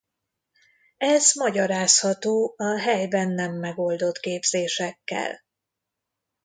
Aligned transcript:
Ez 0.97 1.33
magyarázható 1.35 2.53
a 2.57 2.79
helyben 2.79 3.31
nem 3.31 3.55
megoldott 3.59 4.19
képzésekkel. 4.19 5.41